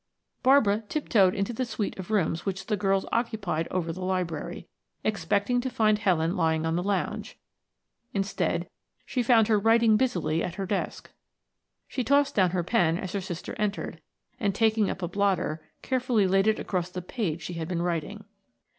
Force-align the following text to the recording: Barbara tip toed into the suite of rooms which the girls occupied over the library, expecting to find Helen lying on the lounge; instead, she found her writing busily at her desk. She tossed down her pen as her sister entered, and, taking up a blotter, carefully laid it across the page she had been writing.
Barbara 0.41 0.81
tip 0.89 1.09
toed 1.09 1.35
into 1.35 1.53
the 1.53 1.63
suite 1.63 1.99
of 1.99 2.09
rooms 2.09 2.43
which 2.43 2.65
the 2.65 2.75
girls 2.75 3.05
occupied 3.11 3.67
over 3.69 3.93
the 3.93 4.03
library, 4.03 4.67
expecting 5.03 5.61
to 5.61 5.69
find 5.69 5.99
Helen 5.99 6.35
lying 6.35 6.65
on 6.65 6.75
the 6.75 6.81
lounge; 6.81 7.37
instead, 8.11 8.67
she 9.05 9.21
found 9.21 9.47
her 9.47 9.59
writing 9.59 9.97
busily 9.97 10.43
at 10.43 10.55
her 10.55 10.65
desk. 10.65 11.11
She 11.87 12.03
tossed 12.03 12.33
down 12.33 12.49
her 12.49 12.63
pen 12.63 12.97
as 12.97 13.11
her 13.11 13.21
sister 13.21 13.53
entered, 13.59 14.01
and, 14.39 14.55
taking 14.55 14.89
up 14.89 15.03
a 15.03 15.07
blotter, 15.07 15.63
carefully 15.83 16.25
laid 16.25 16.47
it 16.47 16.57
across 16.57 16.89
the 16.89 17.03
page 17.03 17.43
she 17.43 17.53
had 17.53 17.67
been 17.67 17.83
writing. 17.83 18.25